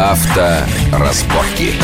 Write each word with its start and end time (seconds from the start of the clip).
Авторазборки. 0.00 1.74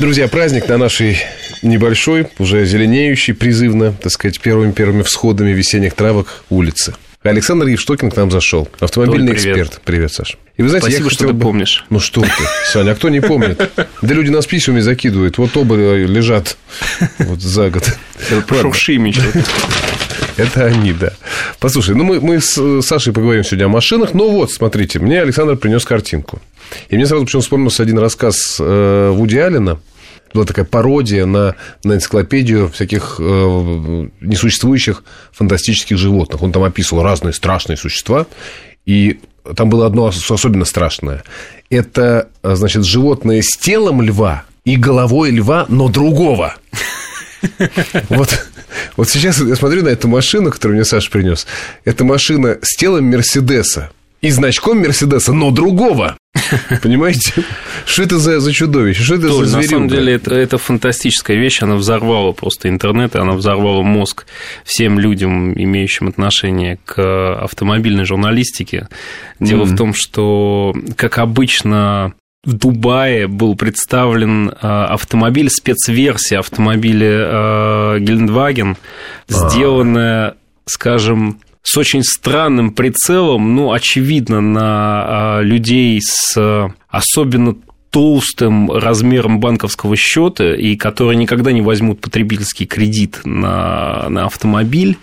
Друзья, 0.00 0.26
праздник 0.26 0.66
на 0.68 0.76
нашей 0.76 1.18
небольшой, 1.62 2.26
уже 2.40 2.66
зеленеющей, 2.66 3.32
призывно, 3.32 3.92
так 3.92 4.10
сказать, 4.10 4.40
первыми-первыми 4.40 5.02
всходами 5.02 5.50
весенних 5.52 5.94
травок 5.94 6.42
улицы. 6.50 6.96
Александр 7.22 7.66
Евштокин 7.68 8.10
к 8.10 8.16
нам 8.16 8.32
зашел. 8.32 8.68
Автомобильный 8.80 9.28
Толь, 9.28 9.36
привет. 9.36 9.56
эксперт. 9.56 9.80
Привет, 9.84 10.12
Саш. 10.12 10.36
И 10.56 10.62
вы 10.62 10.68
знаете, 10.68 10.88
Спасибо, 10.88 11.04
я 11.04 11.10
что 11.10 11.26
ты 11.28 11.32
бы... 11.32 11.40
помнишь. 11.40 11.84
Ну 11.90 12.00
что 12.00 12.22
ты, 12.22 12.28
Саня, 12.72 12.90
а 12.90 12.94
кто 12.96 13.08
не 13.08 13.20
помнит? 13.20 13.70
Да 13.76 14.14
люди 14.14 14.30
нас 14.30 14.46
письмами 14.46 14.80
закидывают. 14.80 15.38
Вот 15.38 15.56
оба 15.56 15.76
лежат 15.76 16.56
вот 17.20 17.40
за 17.40 17.70
год. 17.70 17.84
Шуршими 18.60 19.12
что-то. 19.12 19.44
Это 20.38 20.66
они, 20.66 20.92
да. 20.92 21.12
Послушай, 21.58 21.96
ну 21.96 22.04
мы, 22.04 22.20
мы 22.20 22.40
с 22.40 22.82
Сашей 22.82 23.12
поговорим 23.12 23.42
сегодня 23.42 23.66
о 23.66 23.68
машинах. 23.68 24.14
Но 24.14 24.30
вот, 24.30 24.52
смотрите, 24.52 25.00
мне 25.00 25.20
Александр 25.20 25.56
принес 25.56 25.84
картинку. 25.84 26.40
И 26.88 26.96
мне 26.96 27.06
сразу 27.06 27.24
почему 27.24 27.42
вспомнился 27.42 27.82
один 27.82 27.98
рассказ 27.98 28.56
э, 28.60 29.10
Вуди 29.12 29.36
Аллена. 29.36 29.80
Была 30.32 30.44
такая 30.44 30.64
пародия 30.64 31.26
на, 31.26 31.56
на 31.82 31.94
энциклопедию 31.94 32.68
всяких 32.68 33.16
э, 33.18 33.22
несуществующих 34.20 35.02
фантастических 35.32 35.98
животных. 35.98 36.40
Он 36.42 36.52
там 36.52 36.62
описывал 36.62 37.02
разные 37.02 37.32
страшные 37.32 37.76
существа. 37.76 38.26
И 38.86 39.18
там 39.56 39.70
было 39.70 39.86
одно 39.86 40.06
особенно 40.06 40.64
страшное. 40.64 41.24
Это, 41.68 42.28
значит, 42.44 42.84
животное 42.84 43.42
с 43.42 43.56
телом 43.56 44.02
льва 44.02 44.44
и 44.64 44.76
головой 44.76 45.30
льва, 45.30 45.66
но 45.68 45.88
другого. 45.88 46.54
Вот, 48.08 48.46
вот 48.96 49.08
сейчас 49.08 49.40
я 49.40 49.54
смотрю 49.56 49.82
на 49.84 49.88
эту 49.88 50.08
машину, 50.08 50.50
которую 50.50 50.76
мне 50.76 50.84
Саша 50.84 51.10
принес. 51.10 51.46
Это 51.84 52.04
машина 52.04 52.58
с 52.62 52.76
телом 52.76 53.04
Мерседеса 53.10 53.90
и 54.20 54.30
значком 54.30 54.80
Мерседеса, 54.80 55.32
но 55.32 55.50
другого. 55.50 56.16
Понимаете? 56.82 57.32
Что 57.86 58.02
это 58.02 58.18
за, 58.18 58.40
за 58.40 58.52
чудовище? 58.52 59.02
Что 59.02 59.14
это 59.14 59.28
Толь, 59.28 59.46
за 59.46 59.56
На 59.56 59.62
зверюга? 59.62 59.68
самом 59.68 59.88
деле, 59.88 60.14
это, 60.14 60.34
это 60.34 60.58
фантастическая 60.58 61.36
вещь. 61.36 61.62
Она 61.62 61.76
взорвала 61.76 62.32
просто 62.32 62.68
интернет, 62.68 63.14
она 63.16 63.32
взорвала 63.34 63.82
мозг 63.82 64.26
всем 64.64 64.98
людям, 64.98 65.52
имеющим 65.54 66.08
отношение 66.08 66.78
к 66.84 67.34
автомобильной 67.42 68.04
журналистике. 68.04 68.88
Дело 69.40 69.64
Мгм. 69.64 69.74
в 69.74 69.76
том, 69.78 69.94
что, 69.94 70.74
как 70.96 71.18
обычно, 71.18 72.12
в 72.44 72.52
Дубае 72.52 73.26
был 73.26 73.56
представлен 73.56 74.48
э, 74.48 74.52
автомобиль, 74.62 75.50
спецверсия 75.50 76.38
автомобиля 76.38 77.08
э, 77.10 77.98
Гелендваген, 78.00 78.76
сделанная, 79.28 80.36
скажем, 80.64 81.40
с 81.62 81.76
очень 81.76 82.02
странным 82.02 82.72
прицелом, 82.72 83.54
ну, 83.54 83.72
очевидно, 83.72 84.40
на 84.40 84.62
а, 84.64 85.40
людей 85.42 86.00
с 86.00 86.34
а, 86.34 86.70
особенно 86.88 87.56
толстым 87.90 88.70
размером 88.70 89.38
банковского 89.38 89.94
счета 89.94 90.54
и 90.54 90.76
которые 90.76 91.16
никогда 91.16 91.52
не 91.52 91.60
возьмут 91.60 92.00
потребительский 92.00 92.64
кредит 92.64 93.20
на, 93.24 94.08
на 94.08 94.24
автомобиль 94.24 94.96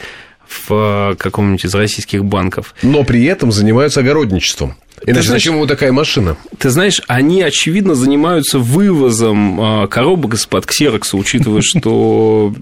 в 0.48 0.72
а, 0.72 1.16
каком-нибудь 1.16 1.66
из 1.66 1.76
российских 1.76 2.26
банков. 2.26 2.74
Но 2.82 3.04
при 3.04 3.24
этом 3.26 3.52
занимаются 3.52 4.00
огородничеством. 4.00 4.76
Иначе 5.04 5.22
знаешь- 5.28 5.42
зачем 5.42 5.56
ему 5.56 5.68
такая 5.68 5.92
машина? 5.92 6.38
Ты 6.58 6.70
знаешь, 6.70 7.02
они, 7.08 7.42
очевидно, 7.42 7.96
занимаются 7.96 8.60
вывозом 8.60 9.60
а, 9.62 9.88
коробок 9.88 10.36
из-под 10.36 10.66
ксерокса, 10.66 11.18
учитывая, 11.18 11.62
что 11.64 12.54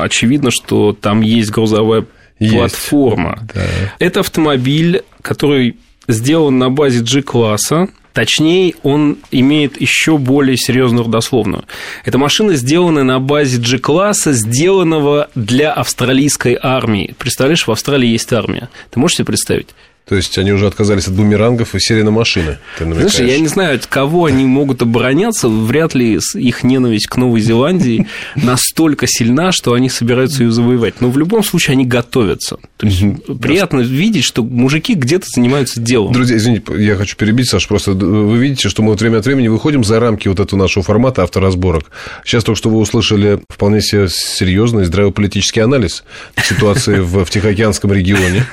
очевидно, 0.00 0.50
что 0.50 0.92
там 0.98 1.20
есть 1.20 1.50
грузовая 1.50 2.06
Есть. 2.38 2.54
платформа. 2.54 3.46
Да. 3.54 3.62
Это 3.98 4.20
автомобиль, 4.20 5.02
который 5.20 5.76
сделан 6.08 6.58
на 6.58 6.70
базе 6.70 7.00
G-класса. 7.04 7.88
Точнее, 8.12 8.74
он 8.82 9.16
имеет 9.30 9.80
еще 9.80 10.18
более 10.18 10.58
серьезную 10.58 11.04
родословную. 11.06 11.64
Эта 12.04 12.18
машина 12.18 12.56
сделана 12.56 13.04
на 13.04 13.20
базе 13.20 13.58
G-класса, 13.58 14.32
сделанного 14.32 15.30
для 15.34 15.72
австралийской 15.72 16.58
армии. 16.60 17.14
Представляешь, 17.18 17.66
в 17.66 17.70
Австралии 17.70 18.08
есть 18.08 18.30
армия. 18.32 18.68
Ты 18.90 19.00
можешь 19.00 19.16
себе 19.16 19.26
представить? 19.26 19.68
То 20.06 20.16
есть 20.16 20.36
они 20.36 20.52
уже 20.52 20.66
отказались 20.66 21.06
от 21.06 21.14
бумерангов 21.14 21.74
и 21.74 21.80
сели 21.80 22.02
на 22.02 22.10
машины. 22.10 22.58
Ты 22.76 22.84
намекаешь. 22.84 23.14
Знаешь, 23.14 23.32
я 23.32 23.38
не 23.38 23.46
знаю, 23.46 23.76
от 23.76 23.86
кого 23.86 24.24
они 24.24 24.44
могут 24.44 24.82
обороняться. 24.82 25.48
Вряд 25.48 25.94
ли 25.94 26.18
их 26.34 26.64
ненависть 26.64 27.06
к 27.06 27.16
Новой 27.16 27.40
Зеландии 27.40 28.06
настолько 28.34 29.06
сильна, 29.06 29.52
что 29.52 29.74
они 29.74 29.88
собираются 29.88 30.42
ее 30.42 30.50
завоевать. 30.50 31.00
Но 31.00 31.10
в 31.10 31.18
любом 31.18 31.44
случае 31.44 31.74
они 31.74 31.86
готовятся. 31.86 32.58
То 32.78 32.86
есть 32.86 33.02
приятно 33.40 33.80
видеть, 33.80 34.24
что 34.24 34.42
мужики 34.42 34.94
где-то 34.94 35.26
занимаются 35.32 35.80
делом. 35.80 36.12
Друзья, 36.12 36.36
извините, 36.36 36.64
я 36.78 36.96
хочу 36.96 37.16
перебить, 37.16 37.48
Саш, 37.48 37.68
просто 37.68 37.92
вы 37.92 38.38
видите, 38.38 38.68
что 38.68 38.82
мы 38.82 38.90
вот 38.90 39.00
время 39.00 39.18
от 39.18 39.26
времени 39.26 39.48
выходим 39.48 39.84
за 39.84 40.00
рамки 40.00 40.26
вот 40.26 40.40
этого 40.40 40.58
нашего 40.58 40.82
формата 40.84 41.22
авторазборок. 41.22 41.90
Сейчас 42.24 42.42
только 42.42 42.58
что 42.58 42.70
вы 42.70 42.78
услышали 42.78 43.40
вполне 43.48 43.80
себе 43.80 44.08
серьезный 44.08 44.84
здравополитический 44.84 45.62
анализ 45.62 46.02
ситуации 46.42 46.98
в 47.00 47.24
Тихоокеанском 47.26 47.92
регионе. 47.92 48.44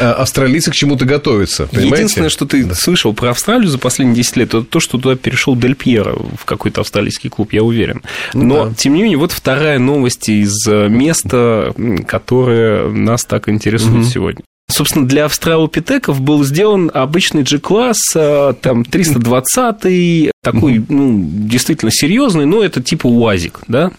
А 0.00 0.12
Австралийцы 0.14 0.70
к 0.70 0.74
чему-то 0.74 1.04
готовятся, 1.04 1.66
понимаете? 1.66 1.96
Единственное, 1.96 2.28
что 2.28 2.46
ты 2.46 2.74
слышал 2.74 3.12
про 3.12 3.30
Австралию 3.30 3.68
за 3.68 3.78
последние 3.78 4.16
10 4.16 4.36
лет, 4.36 4.48
это 4.48 4.62
то, 4.62 4.80
что 4.80 4.98
туда 4.98 5.16
перешел 5.16 5.56
Дель 5.56 5.74
Пьеро 5.74 6.16
в 6.36 6.44
какой-то 6.44 6.80
австралийский 6.80 7.28
клуб, 7.28 7.52
я 7.52 7.62
уверен. 7.62 8.02
Ну 8.34 8.44
Но, 8.44 8.66
да. 8.66 8.74
тем 8.74 8.94
не 8.94 9.02
менее, 9.02 9.18
вот 9.18 9.32
вторая 9.32 9.78
новость 9.78 10.28
из 10.28 10.66
э, 10.66 10.88
места, 10.88 11.74
которое 12.06 12.88
нас 12.88 13.24
так 13.24 13.48
интересует 13.48 14.06
сегодня. 14.06 14.42
Собственно, 14.70 15.08
для 15.08 15.24
австралопитеков 15.24 16.20
был 16.20 16.44
сделан 16.44 16.90
обычный 16.92 17.42
G-класс, 17.42 17.98
э, 18.14 18.54
там 18.60 18.84
320 18.84 20.30
такой, 20.42 20.84
ну, 20.88 21.26
действительно 21.32 21.90
серьезный, 21.90 22.44
но 22.44 22.62
это 22.62 22.82
типа 22.82 23.06
УАЗик, 23.06 23.60
да? 23.66 23.92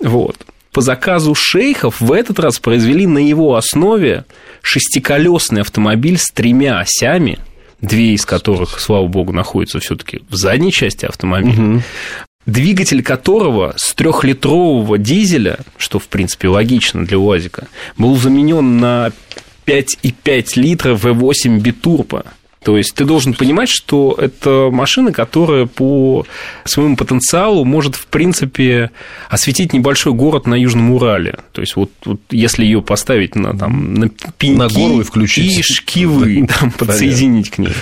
Вот. 0.00 0.36
По 0.74 0.80
заказу 0.80 1.36
шейхов 1.36 2.00
в 2.00 2.10
этот 2.10 2.40
раз 2.40 2.58
произвели 2.58 3.06
на 3.06 3.18
его 3.18 3.54
основе 3.54 4.24
шестиколесный 4.60 5.60
автомобиль 5.60 6.18
с 6.18 6.32
тремя 6.32 6.80
осями, 6.80 7.38
две 7.80 8.14
из 8.14 8.26
которых, 8.26 8.80
слава 8.80 9.06
богу, 9.06 9.32
находятся 9.32 9.78
все-таки 9.78 10.22
в 10.28 10.34
задней 10.34 10.72
части 10.72 11.06
автомобиля, 11.06 11.80
двигатель 12.44 13.04
которого 13.04 13.74
с 13.76 13.94
трехлитрового 13.94 14.98
дизеля, 14.98 15.60
что 15.76 16.00
в 16.00 16.08
принципе 16.08 16.48
логично 16.48 17.06
для 17.06 17.20
УАЗика, 17.20 17.68
был 17.96 18.16
заменен 18.16 18.78
на 18.78 19.12
5,5 19.66 20.46
литра 20.56 20.94
V8 20.96 21.60
битурбо. 21.60 22.24
То 22.64 22.78
есть 22.78 22.94
ты 22.94 23.04
должен 23.04 23.34
понимать, 23.34 23.68
что 23.68 24.16
это 24.18 24.70
машина, 24.72 25.12
которая 25.12 25.66
по 25.66 26.26
своему 26.64 26.96
потенциалу 26.96 27.64
может, 27.66 27.94
в 27.94 28.06
принципе, 28.06 28.90
осветить 29.28 29.74
небольшой 29.74 30.14
город 30.14 30.46
на 30.46 30.54
Южном 30.54 30.90
Урале. 30.92 31.36
То 31.52 31.60
есть 31.60 31.76
вот, 31.76 31.90
вот 32.06 32.20
если 32.30 32.64
ее 32.64 32.80
поставить 32.80 33.36
на, 33.36 33.56
там, 33.56 33.92
на 33.94 34.08
пеньки 34.08 34.58
На 34.58 34.68
гору 34.68 35.00
и 35.00 35.04
включить. 35.04 35.58
и 35.58 35.62
шкивы 35.62 36.48
там, 36.58 36.70
подсоединить 36.70 37.50
к 37.50 37.58
ней. 37.58 37.74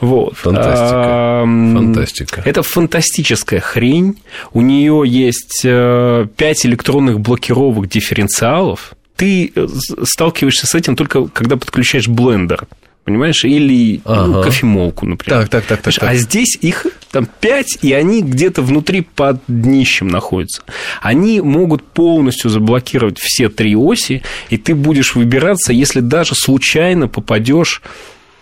Вот. 0.00 0.36
Фантастика. 0.36 1.42
Фантастика. 1.44 2.42
Это 2.44 2.62
фантастическая 2.64 3.60
хрень. 3.60 4.16
У 4.52 4.60
нее 4.60 5.04
есть 5.06 5.62
5 5.62 6.66
электронных 6.66 7.20
блокировок 7.20 7.88
дифференциалов. 7.88 8.94
Ты 9.14 9.52
э, 9.54 9.66
сталкиваешься 10.02 10.66
с 10.66 10.74
этим 10.74 10.96
только 10.96 11.28
когда 11.28 11.56
подключаешь 11.56 12.08
блендер. 12.08 12.66
Понимаешь? 13.06 13.44
Или 13.44 14.00
ну, 14.04 14.12
Ага. 14.12 14.42
кофемолку, 14.42 15.06
например. 15.06 15.42
Так, 15.42 15.48
так, 15.48 15.64
так, 15.64 15.80
так, 15.80 15.94
так. 15.94 16.10
А 16.10 16.16
здесь 16.16 16.58
их 16.60 16.88
там 17.12 17.28
5, 17.40 17.78
и 17.82 17.92
они 17.92 18.20
где-то 18.20 18.62
внутри 18.62 19.02
под 19.02 19.40
днищем 19.46 20.08
находятся. 20.08 20.62
Они 21.00 21.40
могут 21.40 21.84
полностью 21.84 22.50
заблокировать 22.50 23.20
все 23.20 23.48
три 23.48 23.76
оси, 23.76 24.24
и 24.50 24.56
ты 24.56 24.74
будешь 24.74 25.14
выбираться, 25.14 25.72
если 25.72 26.00
даже 26.00 26.34
случайно 26.34 27.06
попадешь 27.06 27.80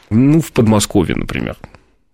ну, 0.09 0.41
в 0.41 0.51
Подмосковье, 0.51 1.15
например. 1.15 1.57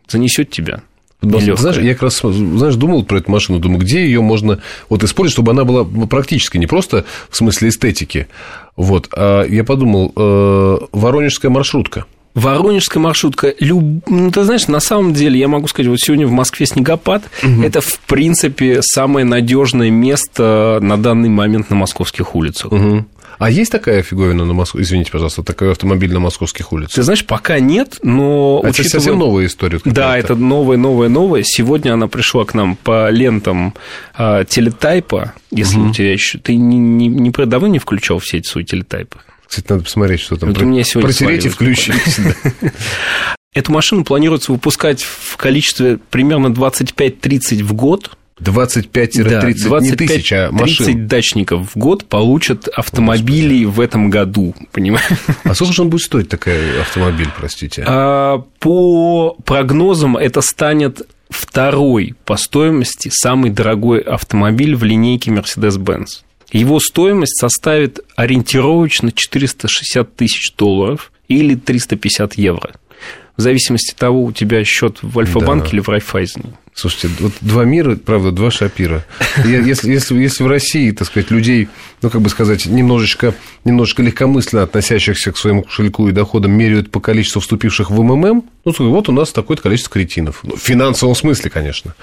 Занесет 0.08 0.50
тебя. 0.50 0.82
Ну, 1.22 1.38
Нелёгкая. 1.38 1.72
Знаешь, 1.72 1.78
я 1.78 1.92
как 1.92 2.02
раз, 2.02 2.18
знаешь, 2.20 2.74
думал 2.74 3.04
про 3.04 3.18
эту 3.18 3.30
машину, 3.30 3.60
думаю, 3.60 3.78
где 3.78 4.04
ее 4.04 4.22
можно 4.22 4.60
вот 4.88 5.04
использовать, 5.04 5.34
чтобы 5.34 5.52
она 5.52 5.62
была 5.62 5.84
практически, 5.84 6.58
не 6.58 6.66
просто 6.66 7.04
в 7.28 7.36
смысле 7.36 7.68
эстетики. 7.68 8.26
Вот, 8.74 9.08
а 9.12 9.44
я 9.44 9.62
подумал, 9.62 10.12
э, 10.16 10.78
воронежская 10.90 11.48
маршрутка. 11.48 12.06
Воронежская 12.34 13.02
маршрутка, 13.02 13.54
люб... 13.58 14.04
ну, 14.08 14.30
ты 14.30 14.44
знаешь, 14.44 14.68
на 14.68 14.80
самом 14.80 15.12
деле, 15.14 15.38
я 15.38 15.48
могу 15.48 15.66
сказать, 15.66 15.88
вот 15.88 16.00
сегодня 16.00 16.26
в 16.26 16.32
Москве 16.32 16.66
снегопад, 16.66 17.24
это, 17.62 17.80
в 17.80 17.98
принципе, 18.00 18.80
самое 18.82 19.24
надежное 19.26 19.90
место 19.90 20.78
на 20.80 20.96
данный 20.96 21.28
момент 21.28 21.70
на 21.70 21.76
московских 21.76 22.34
улицах. 22.34 22.70
Мгм. 22.72 23.06
А 23.40 23.48
есть 23.50 23.72
такая 23.72 24.02
фиговина 24.02 24.44
на 24.44 24.52
Москве, 24.52 24.82
извините, 24.82 25.10
пожалуйста, 25.10 25.42
такой 25.42 25.72
автомобиль 25.72 26.12
на 26.12 26.20
московских 26.20 26.74
улицах? 26.74 26.96
Ты 26.96 27.02
знаешь, 27.02 27.24
пока 27.24 27.58
нет, 27.58 27.98
но... 28.02 28.60
А 28.62 28.68
Это 28.68 28.82
учитывая- 28.82 28.90
совсем 28.90 29.18
новая 29.18 29.46
история. 29.46 29.80
Да, 29.86 30.18
это 30.18 30.34
новая, 30.34 30.76
новая, 30.76 31.08
новая. 31.08 31.42
Сегодня 31.42 31.94
она 31.94 32.06
пришла 32.06 32.44
к 32.44 32.52
нам 32.52 32.76
по 32.76 33.08
лентам 33.08 33.72
а, 34.14 34.44
телетайпа. 34.44 35.32
Если 35.50 35.78
у 35.78 35.90
тебя 35.90 36.12
еще... 36.12 36.36
Ты 36.36 36.54
не, 36.54 36.76
не, 36.76 37.08
не 37.08 37.30
давно 37.30 37.68
не 37.68 37.78
включал 37.78 38.18
все 38.18 38.38
эти 38.38 38.46
свои 38.46 38.62
телетайпы? 38.64 39.16
Кстати, 39.50 39.66
надо 39.68 39.82
посмотреть, 39.82 40.20
что 40.20 40.36
там. 40.36 40.50
Вот 40.50 40.62
у 40.62 40.64
меня 40.64 40.84
сегодня 40.84 41.08
Протереть 41.08 41.46
и 41.46 41.48
включить. 41.48 41.96
Эту 43.52 43.72
машину 43.72 44.04
планируется 44.04 44.52
выпускать 44.52 45.02
в 45.02 45.36
количестве 45.36 45.98
примерно 46.08 46.46
25-30 46.46 47.64
в 47.64 47.72
год. 47.72 48.16
25-30, 48.38 49.24
Да, 49.24 49.42
не 49.80 49.90
тысяч, 49.96 50.32
а 50.32 50.50
25-30 50.50 50.52
машин. 50.52 51.08
дачников 51.08 51.74
в 51.74 51.76
год 51.76 52.04
получат 52.04 52.68
автомобили 52.68 53.64
в 53.64 53.80
этом 53.80 54.08
году, 54.08 54.54
понимаешь? 54.70 55.08
А 55.42 55.52
сколько 55.56 55.74
же 55.74 55.82
он 55.82 55.90
будет 55.90 56.02
стоить, 56.02 56.28
такой 56.28 56.80
автомобиль, 56.80 57.28
простите? 57.36 57.82
А, 57.84 58.38
По 58.60 59.36
прогнозам 59.44 60.16
это 60.16 60.42
станет 60.42 61.02
второй 61.28 62.14
по 62.24 62.36
стоимости 62.36 63.10
самый 63.12 63.50
дорогой 63.50 63.98
автомобиль 63.98 64.76
в 64.76 64.84
линейке 64.84 65.32
Mercedes-Benz. 65.32 66.22
Его 66.52 66.80
стоимость 66.80 67.38
составит 67.38 68.00
ориентировочно 68.16 69.12
460 69.12 70.16
тысяч 70.16 70.52
долларов 70.56 71.12
или 71.28 71.54
350 71.54 72.34
евро. 72.34 72.72
В 73.36 73.42
зависимости 73.42 73.92
от 73.92 73.96
того, 73.96 74.24
у 74.24 74.32
тебя 74.32 74.62
счет 74.64 74.98
в 75.02 75.18
Альфа-банке 75.18 75.66
Да. 75.70 75.72
или 75.72 75.80
в 75.80 75.88
Райфайзене. 75.88 76.52
Слушайте, 76.72 77.10
вот 77.20 77.32
два 77.40 77.64
мира, 77.64 77.96
правда, 77.96 78.30
два 78.30 78.50
шапира. 78.50 79.04
Если, 79.44 79.92
если, 79.92 80.16
если 80.16 80.44
в 80.44 80.46
России, 80.46 80.92
так 80.92 81.08
сказать, 81.08 81.30
людей, 81.30 81.68
ну, 82.00 82.10
как 82.10 82.20
бы 82.22 82.30
сказать, 82.30 82.64
немножечко, 82.66 83.34
немножечко 83.64 84.02
легкомысленно 84.02 84.62
относящихся 84.62 85.32
к 85.32 85.36
своему 85.36 85.62
кошельку 85.62 86.08
и 86.08 86.12
доходам 86.12 86.52
меряют 86.52 86.90
по 86.90 87.00
количеству 87.00 87.40
вступивших 87.40 87.90
в 87.90 88.02
МММ, 88.02 88.44
ну, 88.64 88.74
вот 88.90 89.08
у 89.08 89.12
нас 89.12 89.32
такое-то 89.32 89.64
количество 89.64 89.92
кретинов. 89.92 90.40
Ну, 90.42 90.56
в 90.56 90.60
финансовом 90.60 91.14
смысле, 91.14 91.50
конечно. 91.50 91.94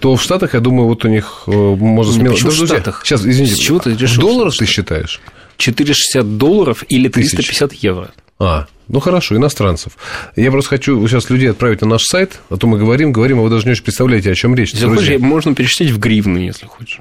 То 0.00 0.16
в 0.16 0.22
Штатах, 0.22 0.54
я 0.54 0.60
думаю, 0.60 0.88
вот 0.88 1.04
у 1.04 1.08
них 1.08 1.44
э, 1.46 1.50
можно 1.50 2.12
смело... 2.12 2.36
Да, 2.38 2.50
в 2.50 2.52
Штатах? 2.66 3.02
Сейчас, 3.04 3.24
извините. 3.24 3.54
С 3.54 3.58
чего 3.58 3.78
ты 3.78 3.94
решил, 3.94 4.20
долларах 4.22 4.52
что 4.52 4.64
ты 4.64 4.70
считаешь? 4.70 5.20
460 5.58 6.36
долларов 6.38 6.84
или 6.88 7.08
Тысяч. 7.08 7.30
350 7.30 7.72
евро. 7.74 8.10
А, 8.40 8.66
ну 8.88 9.00
хорошо, 9.00 9.36
иностранцев. 9.36 9.92
Я 10.36 10.50
просто 10.50 10.70
хочу 10.70 11.06
сейчас 11.08 11.28
людей 11.30 11.50
отправить 11.50 11.80
на 11.80 11.88
наш 11.88 12.02
сайт, 12.04 12.40
а 12.50 12.56
то 12.56 12.66
мы 12.66 12.78
говорим, 12.78 13.12
говорим, 13.12 13.40
а 13.40 13.42
вы 13.42 13.50
даже 13.50 13.64
не 13.66 13.72
очень 13.72 13.82
представляете, 13.84 14.30
о 14.30 14.34
чем 14.34 14.54
речь. 14.54 14.72
Если 14.72 14.86
Друзья. 14.86 15.14
хочешь, 15.14 15.20
можно 15.20 15.54
перечислить 15.54 15.90
в 15.90 15.98
гривны, 15.98 16.38
если 16.38 16.66
хочешь. 16.66 17.00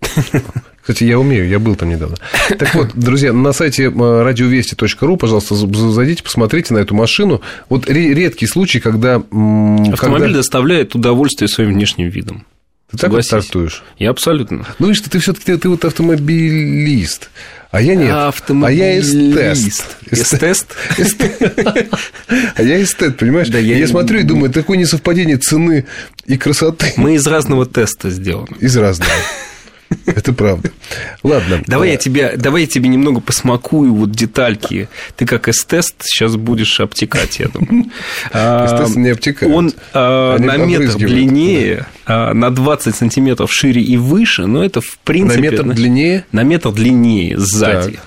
Кстати, 0.80 1.04
я 1.04 1.18
умею, 1.18 1.46
я 1.46 1.58
был 1.58 1.74
там 1.76 1.90
недавно. 1.90 2.16
Так 2.58 2.74
вот, 2.74 2.94
друзья, 2.94 3.34
на 3.34 3.52
сайте 3.52 3.84
э, 3.94 4.22
радиовести.ру, 4.22 5.16
пожалуйста, 5.18 5.54
зайдите, 5.54 6.22
посмотрите 6.22 6.72
на 6.72 6.78
эту 6.78 6.94
машину. 6.94 7.42
Вот 7.68 7.86
ре- 7.90 8.14
редкий 8.14 8.46
случай, 8.46 8.80
когда... 8.80 9.16
Автомобиль 9.16 9.94
когда- 9.98 10.38
доставляет 10.38 10.94
удовольствие 10.94 11.48
своим 11.48 11.74
внешним 11.74 12.08
видом. 12.08 12.46
Ты 12.90 12.96
так 12.96 13.10
вот 13.10 13.26
трактуешь? 13.28 13.82
Я 13.98 14.10
абсолютно. 14.10 14.66
Ну, 14.78 14.86
видишь, 14.88 15.02
ты 15.08 15.18
все-таки 15.18 15.44
ты, 15.44 15.58
ты 15.58 15.68
вот 15.68 15.84
автомобилист. 15.84 17.28
А 17.70 17.82
я 17.82 17.94
нет. 17.94 18.10
А 18.10 18.32
я 18.72 18.98
эстест. 18.98 19.84
Эстест? 20.10 20.74
А 22.56 22.62
я 22.62 22.82
эстет, 22.82 23.18
понимаешь? 23.18 23.48
Да, 23.48 23.58
я... 23.58 23.76
я- 23.76 23.86
смотрю 23.86 24.20
и 24.20 24.22
думаю, 24.22 24.50
такое 24.50 24.78
несовпадение 24.78 25.36
цены 25.36 25.86
и 26.24 26.38
красоты 26.38 26.94
Мы 26.96 27.16
из 27.16 27.26
разного 27.26 27.66
теста 27.66 28.08
сделаны. 28.10 28.56
из 28.60 28.74
разного. 28.76 29.10
Это 30.06 30.32
правда. 30.32 30.70
Ладно. 31.22 31.62
Давай 31.66 31.92
я, 31.92 31.96
тебе, 31.96 32.34
давай 32.36 32.62
я 32.62 32.66
тебе 32.66 32.88
немного 32.88 33.20
посмакую 33.20 33.94
вот 33.94 34.10
детальки. 34.10 34.88
Ты 35.16 35.26
как 35.26 35.48
эстест 35.48 35.96
сейчас 36.02 36.36
будешь 36.36 36.80
обтекать, 36.80 37.38
я 37.38 37.48
думаю. 37.48 37.86
А, 38.32 38.66
Эстест 38.74 38.96
не 38.96 39.10
обтекают. 39.10 39.54
Он 39.54 39.72
а, 39.94 40.38
на 40.38 40.56
метр 40.56 40.96
длиннее, 40.96 41.86
а, 42.06 42.34
на 42.34 42.50
20 42.50 42.94
сантиметров 42.94 43.52
шире 43.52 43.82
и 43.82 43.96
выше, 43.96 44.46
но 44.46 44.64
это 44.64 44.80
в 44.80 44.98
принципе... 44.98 45.40
На 45.40 45.50
метр 45.50 45.64
длиннее? 45.64 46.24
На 46.32 46.42
метр 46.42 46.72
длиннее 46.72 47.38
сзади. 47.38 47.98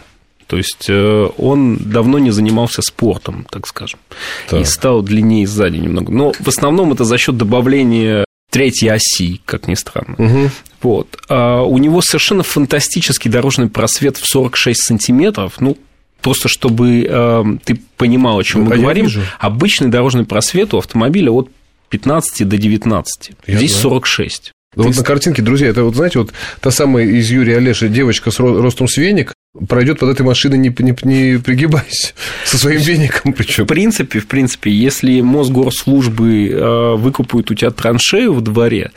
То 0.48 0.58
есть 0.58 0.88
э, 0.90 1.30
он 1.38 1.78
давно 1.78 2.20
не 2.20 2.32
занимался 2.32 2.82
спортом, 2.82 3.48
так 3.50 3.66
скажем, 3.68 4.02
Так. 4.50 4.60
и 4.60 4.66
стал 4.66 5.02
длиннее 5.02 5.48
сзади 5.48 5.78
немного. 5.78 6.12
Но 6.12 6.34
в 6.38 6.48
основном 6.50 6.92
это 6.92 7.06
за 7.06 7.18
счет 7.18 7.38
добавления 7.38 8.26
третьей 8.52 8.90
оси, 8.90 9.42
как 9.46 9.68
ни 9.68 9.74
странно. 9.74 10.16
Мгм. 10.20 10.52
Вот. 10.84 11.18
А 11.30 11.64
у 11.64 11.78
него 11.80 12.02
совершенно 12.02 12.44
фантастический 12.44 13.32
дорожный 13.32 13.70
просвет 13.70 14.18
в 14.18 14.26
46 14.28 14.84
сантиметров. 14.84 15.56
Ну, 15.60 15.78
просто 16.22 16.48
чтобы 16.50 17.08
э, 17.10 17.44
ты 17.66 17.82
понимал, 17.98 18.38
о 18.38 18.44
чем 18.44 18.66
Ну, 18.66 18.70
мы 18.70 18.76
а 18.76 18.78
говорим. 18.78 19.10
Обычный 19.40 19.88
дорожный 19.88 20.26
просвет 20.26 20.74
у 20.74 20.78
автомобиля 20.78 21.32
от 21.32 21.50
15 21.90 22.48
до 22.48 22.58
19. 22.58 23.32
Я 23.48 23.58
Здесь 23.58 23.72
знаю. 23.72 23.82
46. 23.84 24.52
Да 24.76 24.84
вот 24.84 24.96
на 24.96 25.04
картинке, 25.04 25.42
друзья, 25.42 25.68
это 25.68 25.84
вот, 25.84 25.96
знаете, 25.96 26.20
вот 26.20 26.32
та 26.62 26.72
самая 26.72 27.06
из 27.06 27.30
Юрия 27.30 27.58
Олеши 27.58 27.90
девочка 27.90 28.32
с 28.32 28.40
ро- 28.40 28.62
ростом 28.62 28.88
с 28.88 28.96
веник 28.98 29.34
пройдет 29.68 30.00
под 30.00 30.10
этой 30.10 30.24
машиной, 30.24 30.58
не, 30.58 30.74
не, 30.80 30.96
не 31.04 31.40
пригибаясь, 31.40 32.14
со 32.46 32.58
своим 32.58 32.82
веником 32.82 33.34
причем. 33.34 33.66
В 33.66 33.68
принципе, 33.68 34.20
в 34.20 34.28
принципе, 34.28 34.72
если 34.72 35.22
Мосгорслужбы 35.22 36.50
э, 36.50 36.96
выкупают 36.96 37.52
у 37.52 37.56
тебя 37.56 37.72
траншею 37.72 38.34
в 38.34 38.42
дворе, 38.42 38.92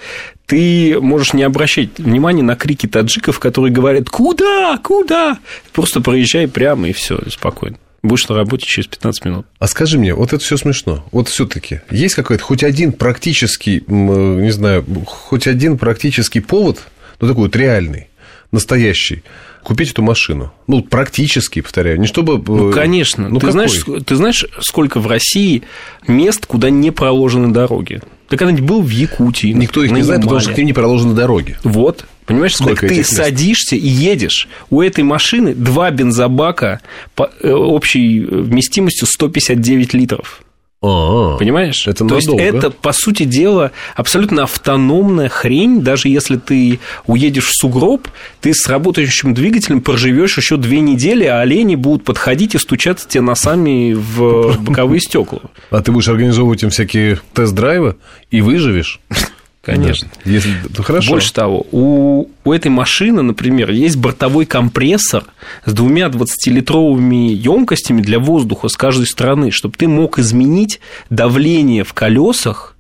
ты 0.46 0.98
можешь 1.00 1.32
не 1.32 1.42
обращать 1.42 1.98
внимания 1.98 2.42
на 2.42 2.54
крики 2.54 2.86
таджиков, 2.86 3.38
которые 3.38 3.72
говорят 3.72 4.10
«Куда? 4.10 4.78
Куда?». 4.82 5.38
Просто 5.72 6.00
проезжай 6.00 6.46
прямо 6.46 6.88
и 6.88 6.92
все, 6.92 7.18
спокойно. 7.30 7.78
Будешь 8.02 8.28
на 8.28 8.36
работе 8.36 8.66
через 8.66 8.86
15 8.86 9.24
минут. 9.24 9.46
А 9.58 9.66
скажи 9.66 9.98
мне, 9.98 10.14
вот 10.14 10.34
это 10.34 10.44
все 10.44 10.58
смешно. 10.58 11.06
Вот 11.10 11.28
все-таки 11.28 11.80
есть 11.90 12.14
какой-то 12.14 12.44
хоть 12.44 12.62
один 12.62 12.92
практический, 12.92 13.82
м, 13.88 14.42
не 14.42 14.50
знаю, 14.50 14.84
хоть 15.06 15.46
один 15.46 15.78
практический 15.78 16.40
повод, 16.40 16.80
ну 17.20 17.28
такой 17.28 17.44
вот 17.44 17.56
реальный, 17.56 18.08
настоящий, 18.54 19.22
купить 19.62 19.90
эту 19.90 20.02
машину. 20.02 20.52
Ну, 20.66 20.82
практически, 20.82 21.60
повторяю, 21.60 22.00
не 22.00 22.06
чтобы... 22.06 22.42
Ну, 22.46 22.70
э, 22.70 22.72
конечно. 22.72 23.28
ну, 23.28 23.36
ты, 23.38 23.46
какой? 23.46 23.52
знаешь, 23.52 24.04
ты 24.06 24.16
знаешь, 24.16 24.46
сколько 24.60 25.00
в 25.00 25.06
России 25.06 25.62
мест, 26.08 26.46
куда 26.46 26.70
не 26.70 26.90
проложены 26.90 27.52
дороги? 27.52 28.00
Ты 28.28 28.36
когда-нибудь 28.38 28.64
был 28.64 28.82
в 28.82 28.88
Якутии? 28.88 29.48
Никто 29.48 29.84
их 29.84 29.90
не 29.90 30.02
знает, 30.02 30.22
потому 30.22 30.40
что 30.40 30.52
к 30.52 30.56
ним 30.56 30.66
не 30.66 30.72
проложены 30.72 31.14
дороги. 31.14 31.58
Вот. 31.62 32.06
Понимаешь, 32.26 32.54
Сколько 32.56 32.82
так 32.82 32.90
ты 32.90 32.96
мест? 32.98 33.14
садишься 33.14 33.76
и 33.76 33.86
едешь. 33.86 34.48
У 34.70 34.80
этой 34.80 35.04
машины 35.04 35.54
два 35.54 35.90
бензобака 35.90 36.80
по- 37.14 37.30
э, 37.42 37.50
общей 37.50 38.20
вместимостью 38.20 39.06
159 39.06 39.92
литров. 39.92 40.42
А, 40.86 41.36
Понимаешь? 41.38 41.86
Это 41.86 42.04
То 42.04 42.16
есть 42.16 42.28
это, 42.28 42.70
по 42.70 42.92
сути 42.92 43.22
дела, 43.22 43.72
абсолютно 43.96 44.42
автономная 44.42 45.30
хрень. 45.30 45.80
Даже 45.80 46.08
если 46.08 46.36
ты 46.36 46.78
уедешь 47.06 47.46
в 47.46 47.52
сугроб, 47.54 48.06
ты 48.42 48.52
с 48.52 48.68
работающим 48.68 49.32
двигателем 49.32 49.80
проживешь 49.80 50.36
еще 50.36 50.58
две 50.58 50.80
недели, 50.80 51.24
а 51.24 51.40
олени 51.40 51.74
будут 51.74 52.04
подходить 52.04 52.54
и 52.54 52.58
стучаться 52.58 53.08
тебе 53.08 53.22
носами 53.22 53.94
в 53.94 54.58
боковые 54.60 55.00
стекла. 55.00 55.40
А 55.70 55.80
ты 55.80 55.90
будешь 55.90 56.08
организовывать 56.08 56.62
им 56.62 56.68
всякие 56.68 57.18
тест-драйвы 57.32 57.96
и 58.30 58.42
выживешь? 58.42 59.00
Конечно. 59.64 60.08
Да. 60.24 60.30
Если... 60.30 60.50
ну, 60.76 60.84
Хорошо. 60.84 61.10
Больше 61.10 61.32
того, 61.32 61.66
у, 61.72 62.28
у 62.44 62.52
этой 62.52 62.68
машины, 62.68 63.22
например, 63.22 63.70
есть 63.70 63.96
бортовой 63.96 64.44
компрессор 64.46 65.24
с 65.64 65.72
двумя 65.72 66.06
20-литровыми 66.06 67.32
емкостями 67.32 68.02
для 68.02 68.18
воздуха 68.18 68.68
с 68.68 68.76
каждой 68.76 69.06
стороны, 69.06 69.50
чтобы 69.50 69.76
ты 69.76 69.88
мог 69.88 70.18
изменить 70.18 70.80
давление 71.08 71.84
в 71.84 71.94
колесах, 71.94 72.74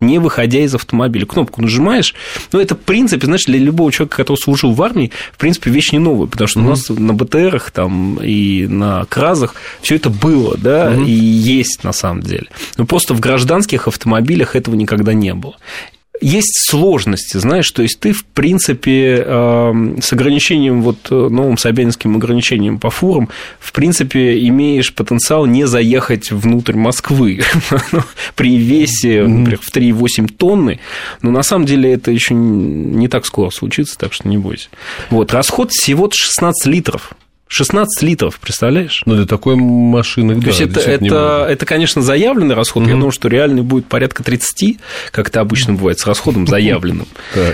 не 0.00 0.18
выходя 0.18 0.60
из 0.60 0.74
автомобиля. 0.74 1.26
Кнопку 1.26 1.62
нажимаешь. 1.62 2.14
Ну, 2.52 2.60
это, 2.60 2.74
в 2.74 2.78
принципе, 2.78 3.26
знаешь, 3.26 3.46
для 3.46 3.58
любого 3.58 3.90
человека, 3.90 4.18
который 4.18 4.36
служил 4.36 4.72
в 4.72 4.82
армии, 4.82 5.10
в 5.32 5.38
принципе, 5.38 5.70
вещь 5.70 5.92
не 5.92 5.98
новая, 5.98 6.26
потому 6.28 6.46
что 6.46 6.60
у 6.60 6.62
нас 6.62 6.88
на 6.88 7.14
БТРах 7.14 7.70
там 7.70 8.18
и 8.22 8.66
на 8.66 9.06
Кразах 9.06 9.54
все 9.80 9.96
это 9.96 10.10
было, 10.10 10.56
да, 10.56 10.94
и 10.94 11.10
есть 11.10 11.82
на 11.82 11.92
самом 11.92 12.22
деле. 12.22 12.46
Но 12.76 12.86
просто 12.86 13.14
в 13.14 13.20
гражданских 13.20 13.88
автомобилях 13.88 14.54
этого 14.54 14.74
никогда 14.74 15.14
не 15.14 15.34
было 15.34 15.56
есть 16.20 16.68
сложности, 16.68 17.36
знаешь, 17.36 17.70
то 17.70 17.82
есть 17.82 18.00
ты, 18.00 18.12
в 18.12 18.24
принципе, 18.24 19.24
эм, 19.24 20.00
с 20.00 20.12
ограничением, 20.12 20.82
вот 20.82 20.96
э, 21.10 21.14
новым 21.14 21.58
собянинским 21.58 22.16
ограничением 22.16 22.78
по 22.78 22.90
фурам, 22.90 23.28
в 23.60 23.72
принципе, 23.72 24.46
имеешь 24.46 24.92
потенциал 24.94 25.46
не 25.46 25.66
заехать 25.66 26.30
внутрь 26.30 26.76
Москвы 26.76 27.40
Ну, 27.92 28.02
при 28.34 28.56
весе, 28.56 29.26
например, 29.26 29.60
в 29.60 29.74
3,8 29.74 30.32
тонны, 30.36 30.80
но 31.22 31.30
на 31.30 31.42
самом 31.42 31.66
деле 31.66 31.92
это 31.92 32.10
еще 32.10 32.34
не 32.34 33.08
так 33.08 33.26
скоро 33.26 33.50
случится, 33.50 33.96
так 33.98 34.12
что 34.12 34.28
не 34.28 34.38
бойся. 34.38 34.68
Вот, 35.10 35.32
расход 35.32 35.70
всего 35.72 36.08
16 36.12 36.66
литров. 36.66 37.12
16 37.48 38.02
литров, 38.02 38.38
представляешь? 38.38 39.02
Ну, 39.06 39.14
для 39.16 39.26
такой 39.26 39.56
машины, 39.56 40.34
То 40.36 40.40
да, 40.42 40.46
есть 40.48 40.60
это, 40.60 40.80
это, 40.80 41.04
немного. 41.04 41.46
это, 41.46 41.66
конечно, 41.66 42.02
заявленный 42.02 42.54
расход. 42.54 42.84
Я 42.86 42.92
думаю, 42.92 43.10
что 43.10 43.28
реальный 43.28 43.62
будет 43.62 43.86
порядка 43.86 44.22
30, 44.22 44.78
как 45.10 45.28
это 45.28 45.40
обычно 45.40 45.74
бывает 45.74 45.98
с 45.98 46.06
расходом 46.06 46.46
заявленным. 46.46 47.08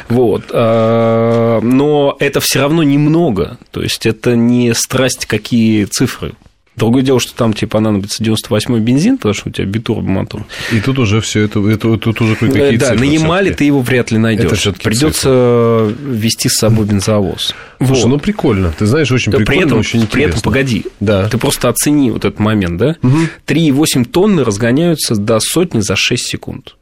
Вот. 0.08 0.44
А, 0.52 1.60
Но 1.60 2.16
это 2.18 2.40
все 2.40 2.60
равно 2.60 2.82
немного. 2.82 3.58
То 3.70 3.82
есть 3.82 4.04
это 4.06 4.34
не 4.36 4.74
страсть 4.74 5.26
какие 5.26 5.84
цифры. 5.84 6.32
Другое 6.76 7.02
дело, 7.02 7.20
что 7.20 7.34
там 7.34 7.52
тебе 7.52 7.68
понадобится 7.68 8.22
98-й 8.22 8.80
бензин, 8.80 9.16
потому 9.16 9.34
что 9.34 9.48
у 9.48 9.52
тебя 9.52 9.64
битурбомотор. 9.66 10.44
И 10.72 10.80
тут 10.80 10.98
уже 10.98 11.20
все 11.20 11.42
это, 11.42 11.60
это 11.68 11.96
тут 11.96 12.20
уже 12.20 12.34
какие-то 12.34 12.90
Да, 12.90 12.94
на 12.94 13.04
Ямале 13.04 13.52
ты 13.52 13.64
его 13.64 13.80
вряд 13.80 14.10
ли 14.10 14.18
найдешь. 14.18 14.68
Придется 14.82 15.94
вести 16.04 16.48
с 16.48 16.54
собой 16.54 16.86
бензовоз. 16.86 17.54
Слушай, 17.78 18.02
вот. 18.02 18.08
ну 18.08 18.18
прикольно. 18.18 18.72
Ты 18.76 18.86
знаешь, 18.86 19.10
очень 19.12 19.30
да, 19.30 19.38
прикольно, 19.38 19.60
при 19.60 19.66
этом, 19.66 19.78
очень 19.78 20.00
интересно. 20.00 20.16
При 20.16 20.24
этом, 20.24 20.40
погоди, 20.42 20.84
да. 21.00 21.28
ты 21.28 21.38
просто 21.38 21.68
оцени 21.68 22.10
вот 22.10 22.24
этот 22.24 22.40
момент, 22.40 22.78
да? 22.78 22.96
Угу. 23.02 23.18
3,8 23.46 24.04
тонны 24.06 24.44
разгоняются 24.44 25.14
до 25.14 25.38
сотни 25.40 25.80
за 25.80 25.96
6 25.96 26.26
секунд. 26.26 26.76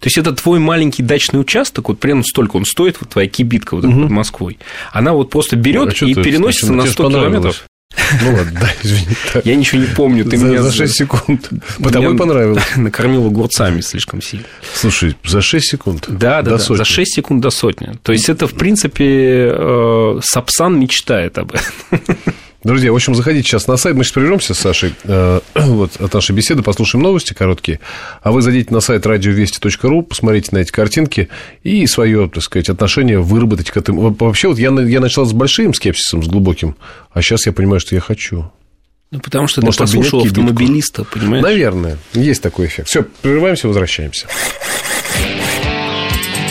То 0.00 0.08
есть 0.08 0.18
это 0.18 0.32
твой 0.32 0.58
маленький 0.58 1.02
дачный 1.02 1.40
участок, 1.40 1.88
вот 1.88 1.98
примерно 1.98 2.24
столько 2.24 2.56
он 2.56 2.64
стоит, 2.64 2.98
вот 3.00 3.10
твоя 3.10 3.28
кибитка 3.28 3.74
вот 3.74 3.84
угу. 3.84 4.02
под 4.02 4.10
Москвой. 4.10 4.58
Она 4.92 5.12
вот 5.12 5.30
просто 5.30 5.56
берет 5.56 5.96
а 6.00 6.04
и 6.04 6.14
переносится 6.14 6.72
на 6.72 6.86
100 6.86 7.10
километров. 7.10 7.64
Ну 8.22 8.34
ладно, 8.34 8.60
да, 8.60 8.72
извини. 8.82 9.16
Так. 9.32 9.46
Я 9.46 9.56
ничего 9.56 9.80
не 9.80 9.86
помню. 9.86 10.24
Ты 10.24 10.36
за, 10.36 10.46
меня 10.46 10.62
за 10.62 10.72
6 10.72 10.94
секунд. 10.94 11.50
Потому 11.82 12.12
и 12.12 12.16
понравилось. 12.16 12.62
Накормил 12.76 13.26
огурцами 13.26 13.80
слишком 13.80 14.22
сильно. 14.22 14.46
Слушай, 14.74 15.16
за 15.24 15.40
6 15.40 15.70
секунд? 15.70 16.06
Да, 16.08 16.42
да, 16.42 16.52
да. 16.52 16.58
Сотни. 16.58 16.78
За 16.78 16.84
6 16.84 17.14
секунд 17.14 17.40
до 17.40 17.50
сотни. 17.50 17.92
То 18.02 18.12
есть 18.12 18.28
это, 18.28 18.46
в 18.46 18.54
принципе, 18.54 19.52
э, 19.56 20.20
Сапсан 20.22 20.78
мечтает 20.78 21.38
об 21.38 21.52
этом. 21.52 22.00
Друзья, 22.64 22.92
в 22.92 22.94
общем, 22.94 23.14
заходите 23.14 23.46
сейчас 23.46 23.66
на 23.66 23.76
сайт. 23.76 23.94
Мы 23.94 24.04
сейчас 24.04 24.12
прервемся 24.12 24.54
с 24.54 24.58
Сашей 24.58 24.94
э, 25.04 25.40
вот, 25.54 26.00
от 26.00 26.14
нашей 26.14 26.34
беседы, 26.34 26.62
послушаем 26.62 27.02
новости 27.02 27.34
короткие. 27.34 27.78
А 28.22 28.32
вы 28.32 28.40
зайдите 28.40 28.72
на 28.72 28.80
сайт 28.80 29.06
радиовести.ру, 29.06 30.02
посмотрите 30.02 30.48
на 30.52 30.58
эти 30.58 30.72
картинки 30.72 31.28
и 31.62 31.86
свое, 31.86 32.28
так 32.32 32.42
сказать, 32.42 32.70
отношение 32.70 33.20
выработать 33.20 33.70
к 33.70 33.76
этому. 33.76 34.16
Вообще, 34.18 34.48
вот 34.48 34.58
я, 34.58 34.70
я 34.70 35.00
начал 35.00 35.26
с 35.26 35.34
большим 35.34 35.74
скепсисом, 35.74 36.22
с 36.22 36.26
глубоким, 36.26 36.74
а 37.12 37.20
сейчас 37.20 37.44
я 37.44 37.52
понимаю, 37.52 37.80
что 37.80 37.94
я 37.94 38.00
хочу. 38.00 38.50
Ну, 39.10 39.20
потому 39.20 39.46
что 39.46 39.60
Может, 39.60 39.78
ты 39.78 39.84
послушал 39.84 40.22
автомобилиста, 40.22 41.04
понимаешь? 41.04 41.44
Наверное, 41.44 41.98
есть 42.14 42.42
такой 42.42 42.66
эффект. 42.66 42.88
Все, 42.88 43.02
прерываемся, 43.02 43.68
возвращаемся. 43.68 44.26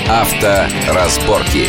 Авторазборки. 0.08 1.68